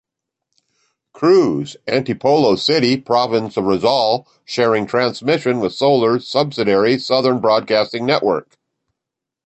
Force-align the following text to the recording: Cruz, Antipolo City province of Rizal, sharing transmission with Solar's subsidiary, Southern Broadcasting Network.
Cruz, 1.13 1.77
Antipolo 1.87 2.55
City 2.57 2.97
province 2.99 3.55
of 3.55 3.65
Rizal, 3.65 4.27
sharing 4.43 4.87
transmission 4.87 5.59
with 5.59 5.73
Solar's 5.75 6.27
subsidiary, 6.27 6.97
Southern 6.97 7.39
Broadcasting 7.39 8.03
Network. 8.07 8.57